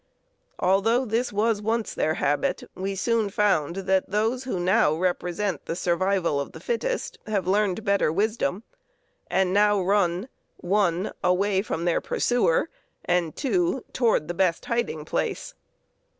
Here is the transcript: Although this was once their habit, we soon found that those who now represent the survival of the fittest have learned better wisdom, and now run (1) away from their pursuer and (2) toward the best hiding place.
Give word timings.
Although 0.57 1.05
this 1.05 1.31
was 1.31 1.61
once 1.61 1.93
their 1.93 2.15
habit, 2.15 2.63
we 2.73 2.95
soon 2.95 3.29
found 3.29 3.75
that 3.85 4.09
those 4.09 4.45
who 4.45 4.59
now 4.59 4.95
represent 4.95 5.67
the 5.67 5.75
survival 5.75 6.41
of 6.41 6.53
the 6.53 6.59
fittest 6.59 7.19
have 7.27 7.45
learned 7.45 7.83
better 7.85 8.11
wisdom, 8.11 8.63
and 9.29 9.53
now 9.53 9.79
run 9.79 10.27
(1) 10.57 11.11
away 11.23 11.61
from 11.61 11.85
their 11.85 12.01
pursuer 12.01 12.67
and 13.05 13.35
(2) 13.35 13.85
toward 13.93 14.27
the 14.27 14.33
best 14.33 14.65
hiding 14.65 15.05
place. 15.05 15.53